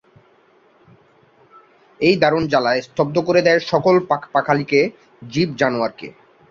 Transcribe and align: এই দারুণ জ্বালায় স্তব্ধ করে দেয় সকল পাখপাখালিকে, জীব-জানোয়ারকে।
এই 1.99 2.15
দারুণ 2.15 2.43
জ্বালায় 2.47 2.81
স্তব্ধ 2.81 3.15
করে 3.27 3.41
দেয় 3.41 3.59
সকল 3.71 3.95
পাখপাখালিকে, 4.09 4.79
জীব-জানোয়ারকে। 5.23 6.07